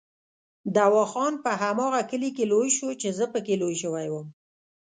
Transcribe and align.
دوا 0.75 1.03
خان 1.11 1.33
په 1.43 1.51
هماغه 1.61 2.01
کلي 2.09 2.29
کې 2.35 2.43
لوی 2.51 2.69
شو 2.77 2.89
چې 3.01 3.09
زه 3.17 3.25
پکې 3.33 3.55
لوی 3.61 3.75
شوی 3.83 4.07
وم. 4.09 4.27